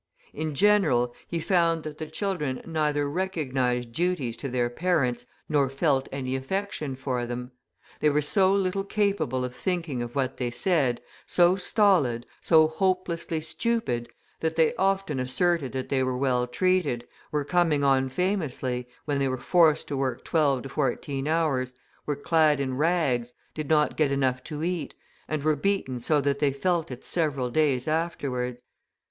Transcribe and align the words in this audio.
In 0.33 0.55
general, 0.55 1.13
he 1.27 1.39
found 1.39 1.83
that 1.83 1.99
the 1.99 2.07
children 2.07 2.59
neither 2.65 3.07
recognised 3.07 3.91
duties 3.91 4.35
to 4.37 4.49
their 4.49 4.67
parents 4.67 5.27
nor 5.47 5.69
felt 5.69 6.09
any 6.11 6.35
affection 6.35 6.95
for 6.95 7.27
them. 7.27 7.51
They 7.99 8.09
were 8.09 8.23
so 8.23 8.51
little 8.51 8.83
capable 8.83 9.45
of 9.45 9.53
thinking 9.55 10.01
of 10.01 10.15
what 10.15 10.37
they 10.37 10.49
said, 10.49 11.01
so 11.27 11.55
stolid, 11.55 12.25
so 12.41 12.67
hopelessly 12.67 13.41
stupid, 13.41 14.09
that 14.39 14.55
they 14.55 14.73
often 14.73 15.19
asserted 15.19 15.71
that 15.73 15.89
they 15.89 16.01
were 16.01 16.17
well 16.17 16.47
treated, 16.47 17.07
were 17.31 17.45
coming 17.45 17.83
on 17.83 18.09
famously, 18.09 18.87
when 19.05 19.19
they 19.19 19.27
were 19.27 19.37
forced 19.37 19.87
to 19.89 19.97
work 19.97 20.23
twelve 20.23 20.63
to 20.63 20.69
fourteen 20.69 21.27
hours, 21.27 21.73
were 22.07 22.15
clad 22.15 22.59
in 22.59 22.75
rags, 22.75 23.35
did 23.53 23.69
not 23.69 23.97
get 23.97 24.11
enough 24.11 24.43
to 24.45 24.63
eat, 24.63 24.95
and 25.27 25.43
were 25.43 25.55
beaten 25.55 25.99
so 25.99 26.19
that 26.19 26.39
they 26.39 26.51
felt 26.51 26.89
it 26.89 27.05
several 27.05 27.51
days 27.51 27.87
afterwards. 27.87 28.63